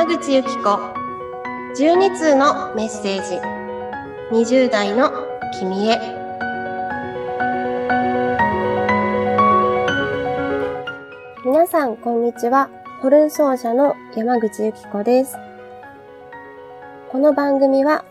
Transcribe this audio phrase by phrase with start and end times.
[0.00, 1.82] 山口由紀子。
[1.84, 3.38] 12通のメッセージ。
[4.34, 5.12] 20代の
[5.58, 5.98] 君へ。
[11.44, 12.70] 皆さんこんにちは。
[13.02, 15.36] ホルン奏者の山口由紀子です。
[17.10, 18.06] この番組は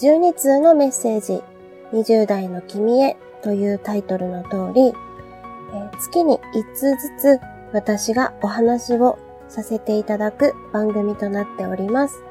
[0.00, 1.42] 12通のメッセージ。
[1.94, 7.40] 20代の君へというタイトルの通り、えー、月に1通ずつ
[7.72, 12.22] 私がお話をさせていただく番組となっております。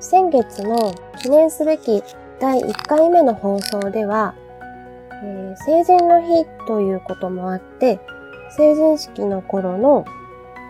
[0.00, 2.02] 先月の記念すべき
[2.38, 4.34] 第1回目の放送では、
[5.22, 7.98] えー、成人の日ということもあって、
[8.56, 10.04] 成人式の頃の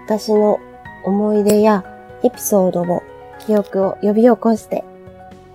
[0.06, 0.58] 私の
[1.04, 1.84] 思い出や
[2.22, 3.02] エピソードを
[3.40, 4.84] 記憶を呼び起こして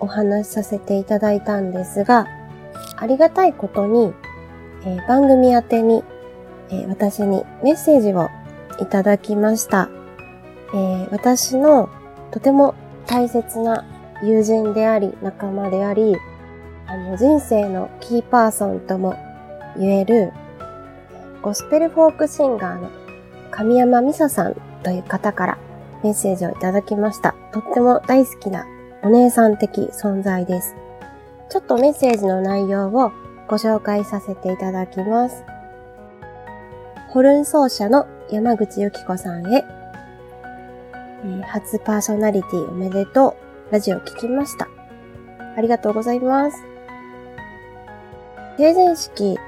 [0.00, 2.26] お話しさせていただいたんですが、
[2.96, 4.12] ありがたいことに、
[4.84, 6.04] えー、番組宛てに、
[6.70, 8.28] えー、私にメッセージを
[8.82, 9.88] いただきました。
[10.74, 11.88] えー、私の
[12.30, 12.74] とても
[13.06, 13.84] 大切な
[14.22, 16.16] 友人であり、仲間であり、
[16.86, 19.16] あの人生のキーパーソンとも
[19.78, 20.32] 言える、
[21.40, 22.90] ゴスペルフォークシンガーの
[23.50, 25.58] 神山美沙さんという方から
[26.02, 27.34] メッセージをいただきました。
[27.52, 28.66] とっても大好きな
[29.02, 30.74] お姉さん的存在です。
[31.50, 33.12] ちょっとメッセージの内容を
[33.48, 35.44] ご紹介させていただきます。
[37.10, 39.62] ホルン奏者の山口由紀子さんへ、
[41.22, 43.36] えー、初パーソナリティおめでと
[43.70, 43.72] う。
[43.72, 44.68] ラジオ聞きました。
[45.54, 46.56] ありがとうございます。
[48.56, 49.38] 成人式、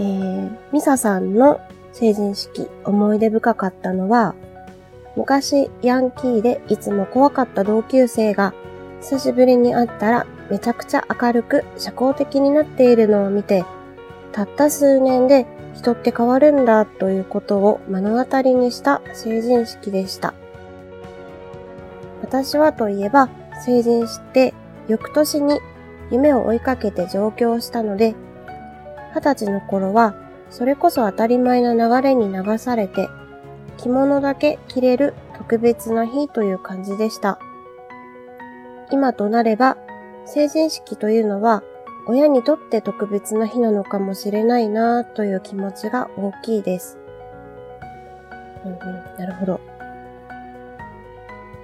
[0.00, 1.60] えー、ミサさんの
[1.92, 4.34] 成人式思い出深かったのは、
[5.14, 8.52] 昔ヤンキーでいつも怖かった同級生が
[9.00, 13.64] 久しぶりに会ったらめちゃくちゃ明るく社交的になっているのを見て、
[14.32, 15.46] たった数年で
[15.78, 20.34] 人って変わるんだということを目の当たりにした成人式でした。
[22.20, 23.28] 私はといえば
[23.64, 24.54] 成人して
[24.88, 25.60] 翌年に
[26.10, 28.16] 夢を追いかけて上京したので、
[29.14, 30.16] 二十歳の頃は
[30.50, 33.08] それこそ当たり前な流れに流されて
[33.76, 37.38] 着物だけ着れる特別な日という感じでした。
[38.90, 39.76] 今となれば
[40.26, 41.62] 成人式というのは
[42.08, 46.98] 親にとって特別な日なのかもしれないなという気持ちが大きいです。
[48.64, 48.78] うんうん、
[49.18, 49.60] なるほど。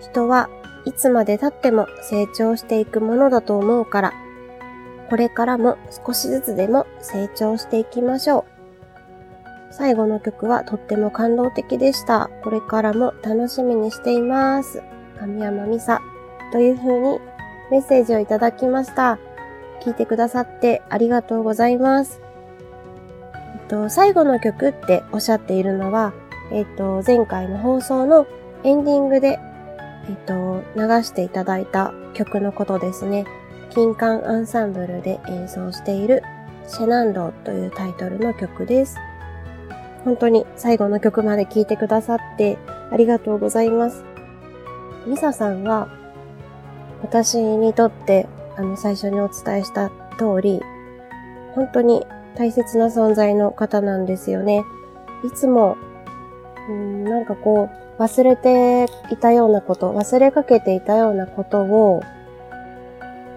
[0.00, 0.50] 人は
[0.84, 4.12] いつまで経っても成長していくものだと思うから、
[5.08, 8.54] これからも少しずつでも成長していきましょう。
[9.72, 12.28] 最後の曲はとっても感動的でした。
[12.42, 14.82] これからも楽しみにしています。
[15.18, 16.00] 神山美沙
[16.52, 17.18] という風に
[17.70, 19.18] メッセージをいただきました。
[19.84, 22.20] 聞いてくださってありがとうございます。
[23.54, 26.12] えっと、最後の曲っておっしゃっているのは、
[26.50, 28.26] えっと、前回の放送の
[28.62, 29.38] エンディングで、
[30.08, 33.26] えっと、流していただいた曲のことですね。
[33.70, 36.22] 金管アンサンブルで演奏している
[36.66, 38.96] シェナンドというタイトルの曲です。
[40.04, 42.58] 本当に最後の曲まで聴いてくださって
[42.90, 44.04] ありがとうございます。
[45.06, 45.88] ミサさんは
[47.02, 50.62] 私にとってあの、最初にお伝えした通り、
[51.54, 52.06] 本当に
[52.36, 54.64] 大切な存在の方なんですよね。
[55.24, 55.76] いつも、
[56.68, 62.02] うん、なんかこう、忘れていたようなこと、忘れかけていたようなことを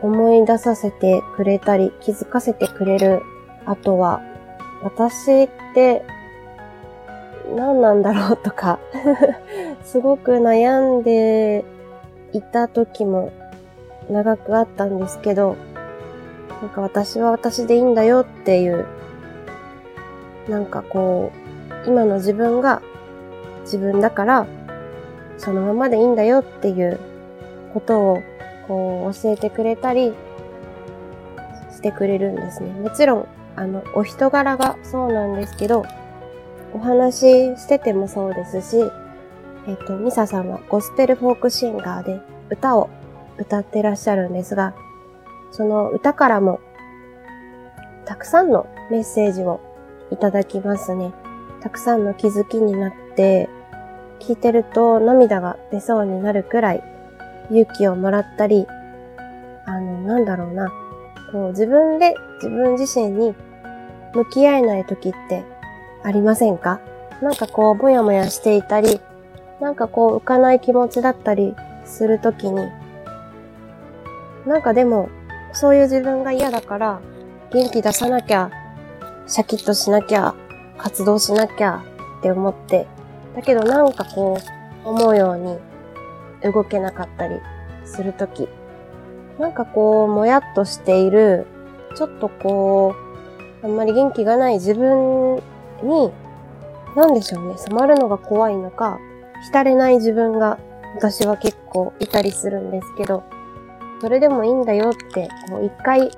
[0.02, 3.22] 思い出させてくれたり、気づかせてくれる。
[3.66, 4.22] あとは、
[4.84, 6.04] 私って
[7.56, 8.80] 何なんだろうとか
[9.84, 11.64] すごく悩んで
[12.34, 13.32] いた時も
[14.10, 15.58] 長くあったんですけど、
[16.62, 18.86] なんか私は私でいいんだよっていう、
[20.50, 21.32] なんかこ
[21.86, 22.82] う、今の自分が
[23.62, 24.48] 自分だから、
[25.38, 27.00] そのままでいいんだよっていう
[27.74, 28.24] ことを、
[28.68, 30.14] こう、教えてくれたり
[31.72, 32.72] してくれるんですね。
[32.72, 35.86] もちろん、あの、お人柄がそうなんですけど、
[36.74, 38.78] お話ししててもそうですし、
[39.68, 42.90] えっ、と、ミサさんはゴスペルフォークシンガーで歌を
[43.38, 44.74] 歌ってらっしゃるんですが、
[45.52, 46.60] その歌からも、
[48.06, 49.60] たくさんのメッセージを
[50.12, 51.14] いただきますね。
[51.62, 53.50] たくさんの気づきになって、
[54.20, 56.84] 聞いてると涙が出そうになるくらい
[57.52, 58.66] 勇気をもらったり、
[59.66, 60.72] あの、なんだろうな、
[61.32, 63.36] こう自分で自分自身に
[64.14, 65.44] 向き合えない時って
[66.04, 66.80] ありませんか？
[67.22, 69.02] なんかこう、ぼやもやしていたり、
[69.60, 72.62] なんかこう、浮かない気持ちだったりするときに、
[74.48, 75.10] なんかでも、
[75.52, 77.02] そういう自分が嫌だから、
[77.52, 78.50] 元気出さなきゃ、
[79.28, 80.36] シャキッとしなきゃ、
[80.78, 81.84] 活動しなきゃ
[82.20, 82.88] って思って、
[83.36, 84.38] だけどなんかこ
[84.86, 87.36] う、思うように動けなかったり
[87.86, 88.48] するとき、
[89.38, 91.46] なんかこう、もやっとしている、
[91.96, 92.96] ちょっとこ
[93.64, 95.42] う、あんまり元気がない自分
[95.84, 96.14] に、
[96.96, 98.98] なんでしょうね、染まるのが怖いのか、
[99.44, 100.58] 浸れない自分が
[100.96, 103.24] 私は結構いたりするんですけど、
[104.02, 106.14] それでもいいんだよって、こう一回、一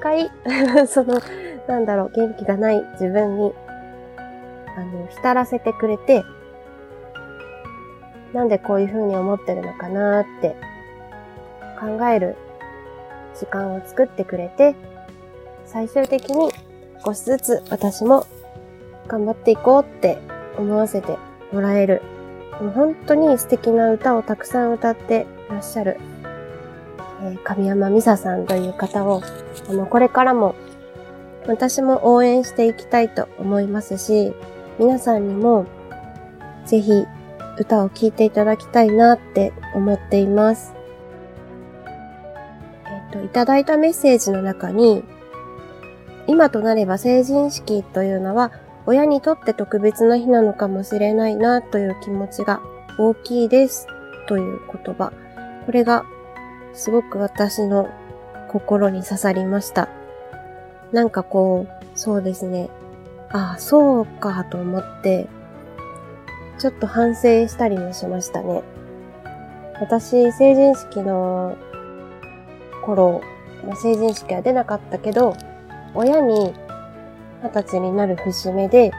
[0.00, 0.30] 回
[0.88, 1.20] その、
[1.66, 3.54] なんだろう、元気がない自分に、
[4.76, 6.24] あの、浸らせてくれて、
[8.32, 10.56] なんでこういう風に思ってるのかなって
[11.80, 12.36] 考える
[13.34, 14.74] 時間を作ってくれて、
[15.64, 16.50] 最終的に
[17.04, 18.26] 少しずつ私も
[19.06, 20.18] 頑張っていこうって
[20.58, 21.16] 思わせて
[21.52, 22.02] もらえる。
[22.60, 25.98] もう本当に素敵な歌をたくさん歌ってらっしゃる、
[27.22, 29.22] え、神山美沙さんという方を、
[29.68, 30.54] あの、これからも
[31.46, 34.32] 私も応援していきたいと思いますし、
[34.78, 35.66] 皆さんにも
[36.64, 37.04] ぜひ
[37.58, 40.74] 歌を聴いていただきたいなって思っています。
[42.86, 45.04] えっ、と、いただいたメッセージの中に、
[46.26, 48.52] 今となれば成人式というのは
[48.86, 52.60] 親にとって特別な日なのかもしれないなという気持ちが
[52.98, 53.86] 大きいです
[54.28, 55.12] という言葉。
[55.66, 56.04] これが
[56.74, 57.88] すごく私の
[58.48, 59.88] 心に刺さりました。
[60.92, 62.68] なんかこう、そうですね。
[63.30, 65.28] ああ、そうかと思って、
[66.58, 68.62] ちょっと反省したりもしましたね。
[69.80, 71.56] 私、成人式の
[72.84, 73.22] 頃、
[73.82, 75.36] 成人式は出なかったけど、
[75.94, 76.52] 親に
[77.42, 78.92] 二十歳になる節目で、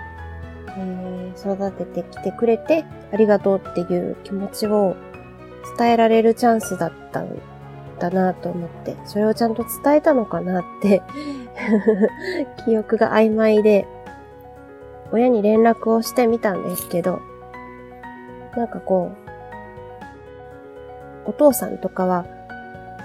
[0.78, 4.96] えー、育ててきてくれてありがとうっていう気持ちを
[5.78, 7.30] 伝えられるチャンスだったん
[8.02, 11.02] だなと思って、それをちゃんと伝えたのかなって
[12.66, 13.88] 記憶が曖昧で、
[15.12, 17.22] 親に連絡をしてみたんですけど、
[18.56, 19.12] なんかこ
[21.26, 22.26] う、お父さんとかは、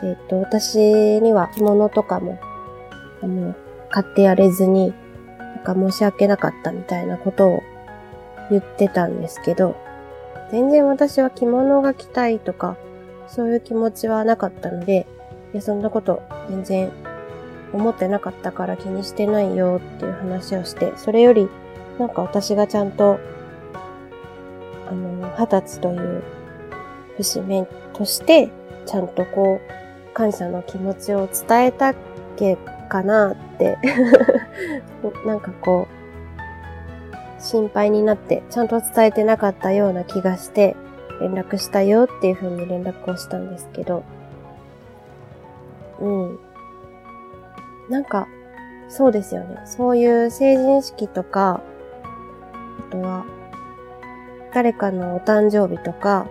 [0.02, 2.38] えっ、ー、と、私には着物とかも、
[3.22, 3.54] あの、
[3.90, 4.94] 買ってやれずに、
[5.38, 7.62] なんか申し訳なかったみたいなことを
[8.50, 9.76] 言ってたんですけど、
[10.50, 12.76] 全然私は着物が着たいとか、
[13.28, 15.06] そういう気持ちはなかったので、
[15.52, 16.93] いや、そんなこと全然
[17.73, 21.49] 思ってなかったから気にしてないよっていう話をして、それより、
[21.99, 23.19] なんか私がちゃんと
[24.88, 26.23] あの、二十歳という
[27.17, 28.50] 節目として、
[28.87, 31.94] ちゃんとこう、感謝の気持ちを伝えたっ
[32.37, 32.56] け
[32.88, 33.76] かなって
[35.26, 40.76] なんかこう、心配になって、ちゃんと伝えてなかったような気がして、
[41.20, 44.04] 連絡したよっていう風に連絡をしたんですけど、
[46.00, 46.38] うん。
[47.88, 48.26] なんか、
[48.88, 49.62] そうですよね。
[49.64, 51.60] そういう成人式とか、
[52.88, 53.24] あとは、
[54.52, 56.26] 誰かのお誕生日とか、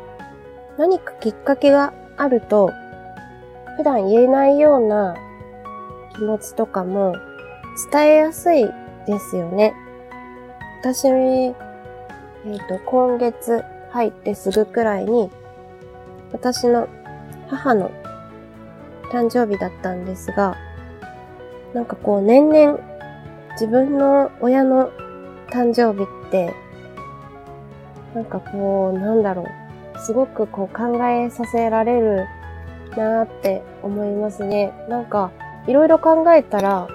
[0.77, 2.71] 何かきっかけがあると、
[3.77, 5.15] 普段言えないような
[6.13, 7.15] 気持ちとかも
[7.91, 8.65] 伝えやすい
[9.05, 9.73] ですよね。
[10.81, 13.63] 私、えっ、ー、と、今月
[13.95, 15.31] 入ってすぐくらいに、
[16.31, 16.88] 私の
[17.47, 17.89] 母の
[19.12, 20.56] 誕生日だったんですが、
[21.74, 22.80] なんかこう年々
[23.53, 24.92] 自分の親の
[25.50, 26.53] 誕生日って
[28.15, 30.00] なんかこう、なんだろう。
[30.00, 32.25] すごくこう考えさせられる
[32.96, 34.74] なーって思いますね。
[34.89, 35.31] なんか、
[35.67, 36.88] いろいろ考えたら、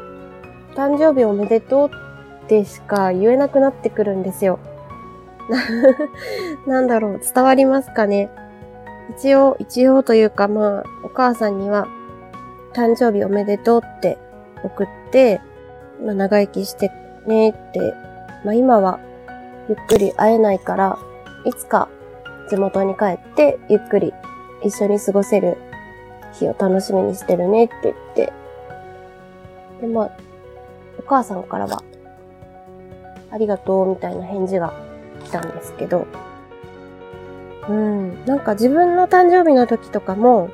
[0.75, 1.91] 誕生日おめでとう
[2.45, 4.59] ってしか言えなくなってくるんですよ。
[6.67, 8.31] なんだろう、伝わりますかね？
[9.19, 11.87] 一応、一応というかまあ、お母さんには、
[12.73, 14.19] 誕生日おめでとうって
[14.63, 15.41] 送って、
[16.05, 16.91] まあ長生きして
[17.27, 17.95] ねって、
[18.45, 19.01] まあ今は
[19.69, 20.99] ゆっくり会えないから、
[21.45, 21.89] いつか
[22.49, 24.15] 地元に帰ってゆっくり
[24.63, 25.57] 一緒に過ごせる
[26.33, 28.33] 日を楽しみにしてるねって言って、
[29.81, 30.11] で、まあ、
[30.99, 31.83] お母さんからは、
[33.33, 34.73] ありがとうみたいな返事が
[35.25, 36.07] 来たんですけど、
[37.69, 40.51] うん、なんか自分の誕生日の時とかも、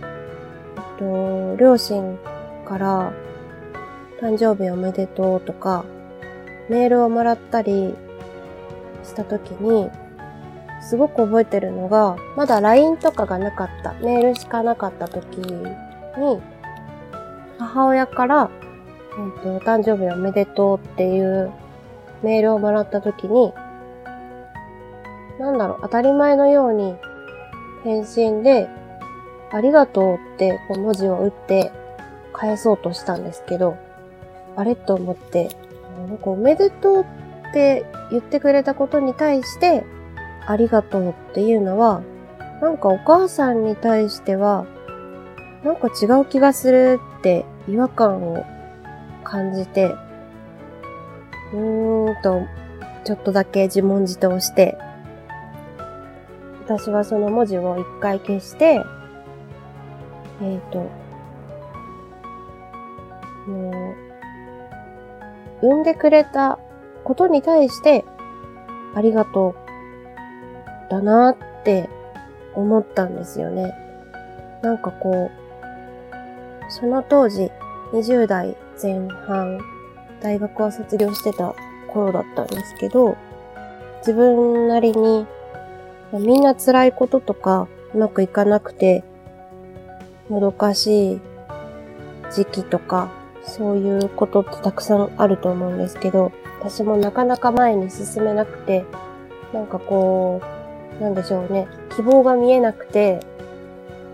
[0.00, 2.18] えっと、両親
[2.66, 3.12] から
[4.20, 5.84] 誕生日おめでとうとか、
[6.68, 7.94] メールをもらったり、
[9.04, 9.90] した時に、
[10.80, 15.66] すごく覚えてるのが、まだ LINE とかがなかった、メールしかなかった時に、
[17.58, 18.50] 母親から、
[19.12, 21.50] えっ、と、お誕生日おめでとうっていう
[22.22, 23.52] メールをもらった時に、
[25.38, 26.96] なんだろう、当たり前のように
[27.84, 28.68] 返信で、
[29.50, 31.72] ありがとうってこう文字を打って
[32.32, 33.76] 返そうとしたんですけど、
[34.56, 35.48] あれと思って、
[36.08, 39.84] なんかおめでとうって言ってくれたことに対して、
[40.46, 42.02] ありがとうっていうのは、
[42.60, 44.66] なんかお母さんに対しては、
[45.64, 48.44] なんか違う気がするって違和感を
[49.24, 49.94] 感じて、
[51.52, 52.42] うーんと、
[53.04, 54.76] ちょっとだけ自問自答して、
[56.68, 60.80] 私はその文字を一回消して、えっ、ー、と、
[63.50, 63.94] も
[65.62, 66.58] う、産んでくれた
[67.04, 68.04] ことに対して、
[68.94, 69.56] ありがと
[70.88, 71.88] う、だなって
[72.54, 73.72] 思ったんですよね。
[74.62, 77.50] なんかこう、その当時、
[77.94, 79.58] 20代前半、
[80.20, 81.54] 大学は卒業してた
[81.90, 83.16] 頃だったんですけど、
[84.00, 85.26] 自分なりに、
[86.12, 89.04] みんな辛いこととか、うまくいかなくて、
[90.28, 91.20] もどかしい
[92.34, 93.10] 時期とか、
[93.42, 98.84] そういうことってたくさんあると思うんですけど、私もなかなか前に進めなくて、
[99.52, 100.42] なんかこ
[101.00, 103.20] う、なんでしょうね、希望が見えなくて、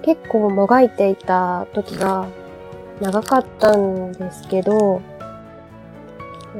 [0.03, 2.27] 結構もがいていた時が
[3.01, 5.01] 長かったんですけど、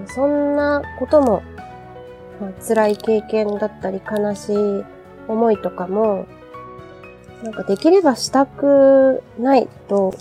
[0.07, 1.43] そんなことも、
[2.41, 4.85] まあ、辛い経験だったり悲しい
[5.28, 6.26] 思いとかも、
[7.43, 10.14] なんかできればしたくないと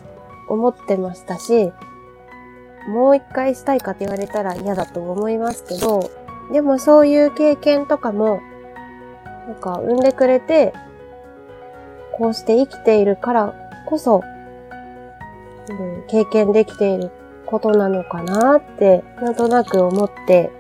[0.50, 1.72] 思ってましたし、
[2.88, 6.12] もう一回したいかって言われたら嫌だと思いますけど、
[6.52, 8.42] でもそういう経験とかも、
[9.48, 10.74] なんか産んでくれて、
[12.18, 13.54] こうして生きているから
[13.86, 14.22] こそ、
[15.70, 17.12] うん、経験できている
[17.46, 20.52] ことなのかなって、なんとなく思って、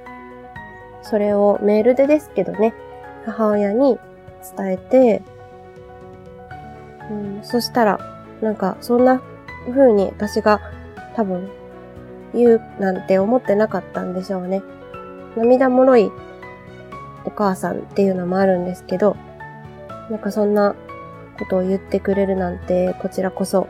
[1.02, 2.74] それをメールでですけどね、
[3.26, 4.00] 母親に
[4.56, 5.22] 伝えて、
[7.10, 8.00] うん、そしたら、
[8.42, 9.22] なんか、そんな
[9.70, 10.60] 風に私が
[11.16, 11.50] 多分
[12.34, 14.62] 言うなんて思ってなかったんでしょうね。
[15.36, 16.12] 涙もろい
[17.26, 19.16] お母さんっていうのもあるんですけど、
[20.10, 20.76] なんかそんな
[21.40, 23.68] ことを言ってくれるなんて、こちらこそ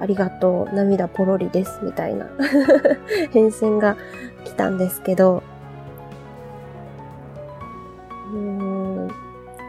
[0.00, 2.26] ありがとう、涙ポロリです、みたいな
[3.32, 3.96] 返信が
[4.44, 5.42] 来たんですけど、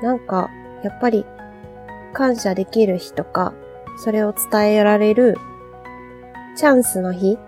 [0.05, 0.51] なんか、
[0.83, 1.25] やっぱり
[2.13, 3.53] 感謝できる日とか、
[3.97, 5.35] それを伝えられる
[6.55, 7.39] チャンスの日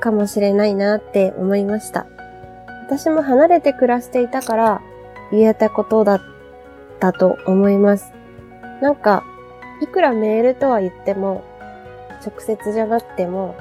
[0.00, 2.06] かもしれないなって思いました。
[2.86, 4.80] 私も離れて暮らしていたから
[5.32, 6.20] 言えたことだっ
[6.98, 8.14] たと思います。
[8.80, 9.22] なんか、
[9.82, 11.44] いくらメールとは言っても、
[12.26, 13.54] 直接じゃなくても、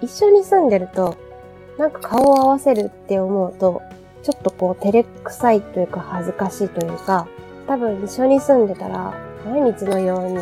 [0.00, 1.14] 一緒に住んでると、
[1.78, 3.82] なんか顔を合わせるって思うと、
[4.24, 7.28] ちょっとこう照れくさいというか恥ずかしいというか、
[7.68, 10.38] 多分一緒に住んでたら、毎日のように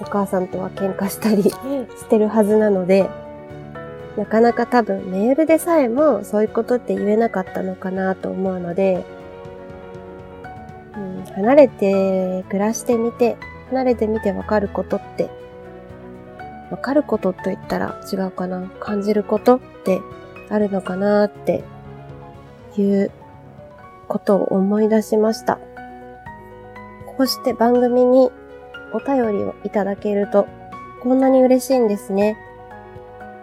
[0.00, 3.08] お母さんとは喧嘩したりしてるはずなので、
[4.18, 9.04] なかなか多分メールでさえもそういうことって言えなかったのかなと思うので、
[10.94, 13.36] うん、離れて暮らしてみて、
[13.70, 15.30] 離れてみてわかることって、
[16.70, 20.02] わかることと言ったら違うかな感じることって
[20.50, 21.64] あるのかなって
[22.76, 23.10] いう
[24.08, 25.58] ことを思い出しました。
[27.16, 28.30] こうして番組に
[28.92, 30.46] お便りをいただけると
[31.02, 32.36] こんなに嬉しいんですね。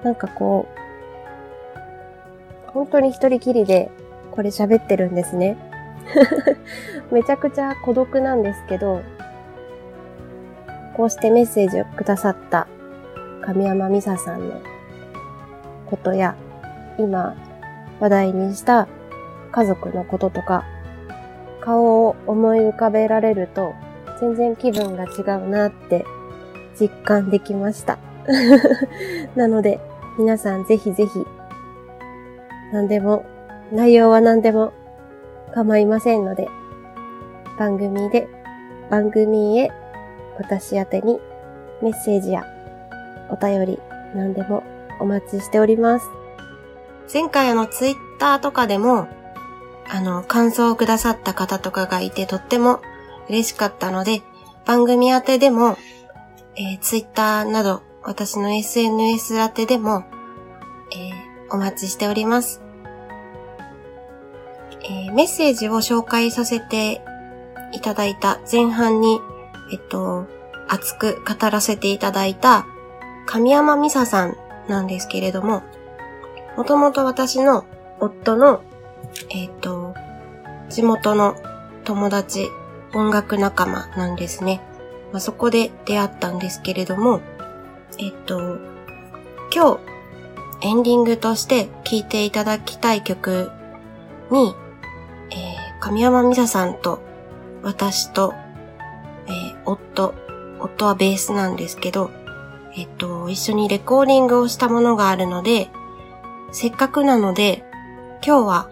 [0.04, 0.68] なんかこ
[2.68, 3.90] う、本当に一人きりで
[4.32, 5.58] これ喋ってるんですね。
[7.12, 9.02] めちゃくちゃ孤独なんですけど、
[10.98, 12.68] こうしてメッセージをくださった
[13.42, 14.62] 神山美沙さんの
[15.86, 16.36] ことや、
[16.98, 17.36] 今
[18.00, 18.88] 話題にした
[19.52, 20.66] 家族のこととか、
[21.64, 23.74] 顔を思い浮かべられると
[24.20, 26.06] 全然気分が違うなって
[26.80, 27.98] 実感できました。
[29.36, 29.80] なので、
[30.18, 31.26] 皆さんぜひぜひ、
[32.72, 33.26] 何でも、
[33.72, 34.74] 内容は何でも
[35.54, 36.48] 構いませんので、
[37.58, 38.28] 番組で、
[38.90, 39.72] 番組へ
[40.38, 41.20] 私宛に
[41.82, 42.46] メッセージや
[43.30, 43.80] お便り
[44.16, 44.64] 何でも
[45.00, 46.06] お待ちしております。
[47.14, 49.08] 前回あのツイッターとかでも、
[49.94, 52.82] あの、感想をくださった方とかがいてとっても
[53.30, 54.24] 嬉しかったので、
[54.66, 55.78] 番組宛てでも、
[56.56, 60.04] えー、ツイッターなど私の SNS 宛てでも、
[60.96, 62.64] えー、お待ちしております。
[64.84, 67.04] えー、メッセージを紹介させて
[67.72, 69.20] いただいた前半に、
[69.72, 70.26] えっと、
[70.68, 72.66] 熱く語らせていただいた
[73.28, 74.36] 神山美沙さん
[74.68, 75.62] なんですけれども、
[76.58, 77.66] もともと私の
[78.00, 78.64] 夫の、
[79.30, 79.83] えっ、と、
[80.74, 81.36] 地元の
[81.84, 82.50] 友達、
[82.96, 84.60] 音楽仲間なんですね。
[85.12, 87.22] まあ、そこで出会ったんですけれども、
[88.00, 88.58] えっと、
[89.54, 89.78] 今
[90.62, 93.52] 日エンディングとして聴いていただきたい曲
[94.32, 94.56] に、
[95.30, 97.04] えー、神山美沙さんと
[97.62, 98.34] 私と、
[99.28, 100.16] えー、夫、
[100.60, 102.10] 夫はベースなんですけど、
[102.76, 105.70] えっと、一緒にレコーディングをしたものがあるので、
[106.52, 107.64] せっかくなので、
[108.26, 108.70] 今日は、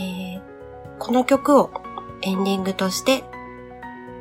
[0.00, 0.37] えー、
[0.98, 1.70] この曲を
[2.22, 3.24] エンディングとして、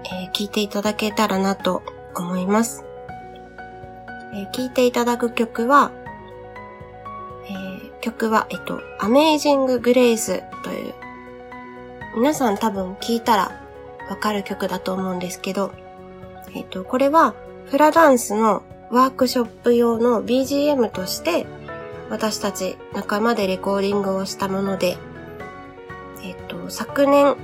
[0.05, 1.83] えー、聴いていただけたらなと
[2.15, 2.85] 思います。
[4.33, 5.91] えー、聴いていただく曲は、
[7.49, 10.93] えー、曲は、えっと、Amazing Grace という、
[12.15, 13.61] 皆さん多分聴いたら
[14.09, 15.71] わかる曲だと思うんですけど、
[16.55, 17.33] えっと、これは
[17.65, 21.45] フラダンスのワークショップ用の BGM として
[22.09, 24.97] 私たち仲間でレコーディングをしたもので、
[26.69, 27.35] 昨年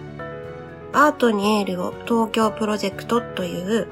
[0.93, 3.87] アートにエールを東京プロジェクトという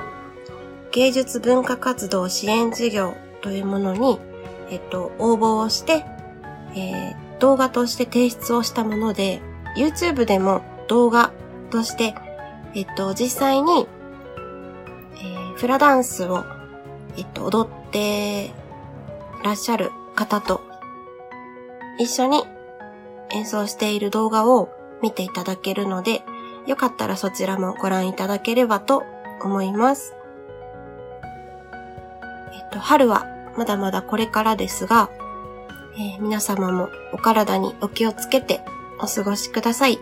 [0.91, 4.19] 芸術文化活動支援事業というものに、
[4.69, 6.05] えっと、応募をして、
[6.75, 9.41] えー、動画として提出をしたもので、
[9.77, 11.31] YouTube でも動画
[11.69, 12.13] として、
[12.75, 13.88] えっと、実際に
[15.21, 16.43] えフラダンスを、
[17.17, 18.51] えっと、踊って
[19.43, 20.61] らっしゃる方と
[22.00, 22.43] 一緒に
[23.29, 24.69] 演奏している動画を
[25.01, 26.24] 見ていただけるので、
[26.67, 29.03] よかったらそちらもご覧いただければと
[29.41, 30.13] 思います。
[32.53, 33.25] えっと、春は
[33.58, 35.10] まだまだこれからですが、
[35.96, 38.62] えー、皆様もお体にお気をつけて
[39.00, 40.00] お過ごしください。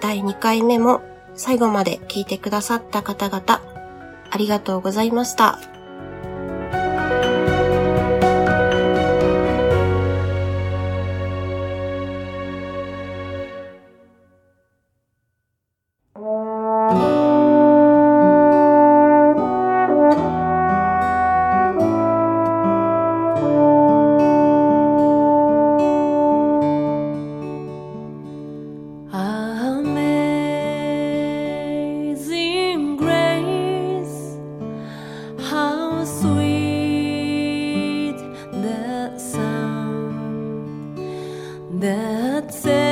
[0.00, 1.02] 第2回目も
[1.34, 3.62] 最後まで聞いてくださった方々、
[4.30, 5.75] ありがとうございました。
[41.80, 42.85] That said